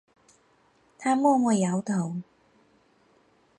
[0.97, 2.15] 他默默摇头